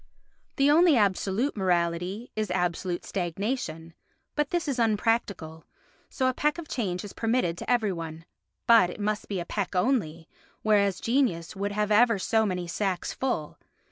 The 0.55 0.71
only 0.71 0.97
absolute 0.97 1.55
morality 1.55 2.31
is 2.35 2.49
absolute 2.49 3.05
stagnation, 3.05 3.93
but 4.35 4.49
this 4.49 4.67
is 4.67 4.79
unpractical, 4.79 5.63
so 6.09 6.25
a 6.27 6.33
peck 6.33 6.57
of 6.57 6.67
change 6.67 7.03
is 7.05 7.13
permitted 7.13 7.55
to 7.59 7.69
every 7.69 7.93
one, 7.93 8.25
but 8.65 8.89
it 8.89 8.99
must 8.99 9.27
be 9.27 9.39
a 9.39 9.45
peck 9.45 9.75
only, 9.75 10.27
whereas 10.63 10.99
genius 11.01 11.55
would 11.55 11.73
have 11.73 11.91
ever 11.91 12.17
so 12.17 12.47
many 12.47 12.65
sacks 12.65 13.13
full. 13.13 13.59